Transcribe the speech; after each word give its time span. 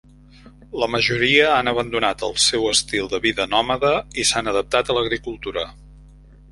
La 0.83 0.87
majoria 0.93 1.43
han 1.57 1.69
abandonat 1.73 2.25
el 2.29 2.33
seu 2.45 2.65
estil 2.71 3.13
de 3.13 3.21
vida 3.29 3.49
nòmada 3.55 3.93
i 4.23 4.27
s'han 4.31 4.55
adaptat 4.55 4.89
a 4.95 4.99
l'agricultura. 5.01 5.73